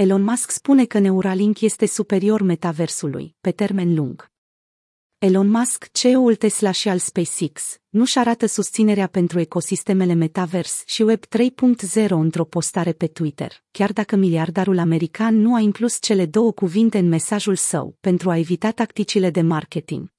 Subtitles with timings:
[0.00, 4.30] Elon Musk spune că Neuralink este superior metaversului, pe termen lung.
[5.18, 11.24] Elon Musk, CEO-ul Tesla și al SpaceX, nu-și arată susținerea pentru ecosistemele metavers și Web
[11.24, 16.98] 3.0 într-o postare pe Twitter, chiar dacă miliardarul american nu a inclus cele două cuvinte
[16.98, 20.12] în mesajul său pentru a evita tacticile de marketing.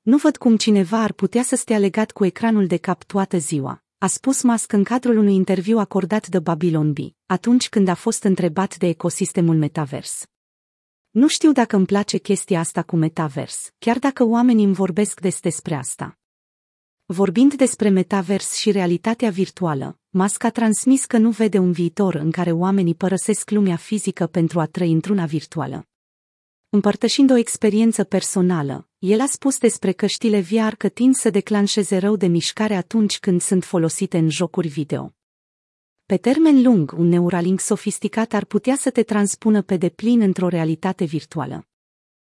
[0.00, 3.84] Nu văd cum cineva ar putea să stea legat cu ecranul de cap toată ziua,
[4.02, 8.22] a spus Musk în cadrul unui interviu acordat de Babylon Bee, atunci când a fost
[8.22, 10.26] întrebat de ecosistemul metavers.
[11.10, 15.40] Nu știu dacă îmi place chestia asta cu metavers, chiar dacă oamenii îmi vorbesc des
[15.40, 16.18] despre asta.
[17.04, 22.30] Vorbind despre metavers și realitatea virtuală, Musk a transmis că nu vede un viitor în
[22.30, 25.88] care oamenii părăsesc lumea fizică pentru a trăi într-una virtuală.
[26.68, 32.16] Împărtășind o experiență personală, el a spus despre căștile VR că tind să declanșeze rău
[32.16, 35.14] de mișcare atunci când sunt folosite în jocuri video.
[36.06, 41.04] Pe termen lung, un Neuralink sofisticat ar putea să te transpună pe deplin într-o realitate
[41.04, 41.68] virtuală.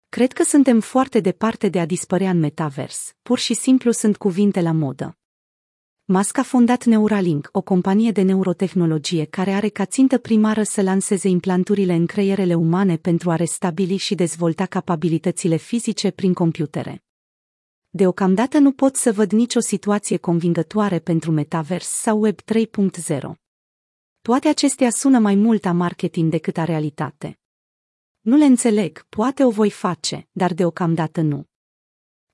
[0.09, 4.61] Cred că suntem foarte departe de a dispărea în metavers, pur și simplu sunt cuvinte
[4.61, 5.20] la modă.
[6.13, 11.29] Musk a fondat Neuralink, o companie de neurotehnologie care are ca țintă primară să lanseze
[11.29, 17.05] implanturile în creierele umane pentru a restabili și dezvolta capabilitățile fizice prin computere.
[17.91, 23.21] Deocamdată nu pot să văd nicio situație convingătoare pentru metavers sau Web 3.0.
[24.21, 27.39] Toate acestea sună mai mult a marketing decât a realitate.
[28.21, 31.50] Nu le înțeleg, poate o voi face, dar deocamdată nu.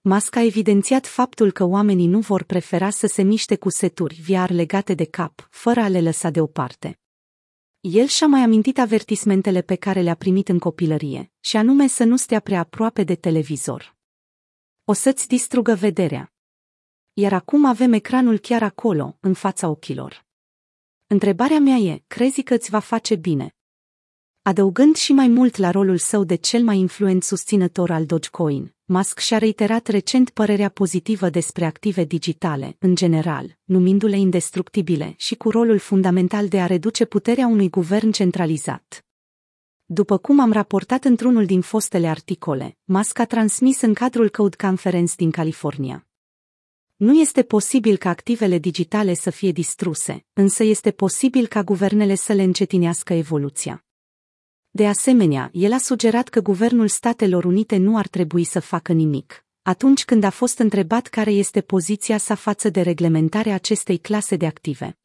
[0.09, 4.51] Musk a evidențiat faptul că oamenii nu vor prefera să se miște cu seturi VR
[4.51, 7.01] legate de cap, fără a le lăsa deoparte.
[7.81, 12.17] El și-a mai amintit avertismentele pe care le-a primit în copilărie, și anume să nu
[12.17, 13.97] stea prea aproape de televizor.
[14.85, 16.33] O să-ți distrugă vederea.
[17.13, 20.27] Iar acum avem ecranul chiar acolo, în fața ochilor.
[21.07, 23.56] Întrebarea mea e, crezi că îți va face bine?
[24.47, 29.19] Adăugând și mai mult la rolul său de cel mai influent susținător al Dogecoin, Musk
[29.19, 35.79] și-a reiterat recent părerea pozitivă despre active digitale, în general, numindu-le indestructibile și cu rolul
[35.79, 39.05] fundamental de a reduce puterea unui guvern centralizat.
[39.85, 45.13] După cum am raportat într-unul din fostele articole, Musk a transmis în cadrul Code Conference
[45.17, 46.07] din California.
[46.97, 52.33] Nu este posibil ca activele digitale să fie distruse, însă este posibil ca guvernele să
[52.33, 53.86] le încetinească evoluția.
[54.77, 59.45] De asemenea, el a sugerat că Guvernul Statelor Unite nu ar trebui să facă nimic.
[59.63, 64.47] Atunci când a fost întrebat care este poziția sa față de reglementarea acestei clase de
[64.47, 64.99] active.